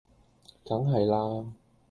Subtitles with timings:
[0.63, 1.45] 梗係啦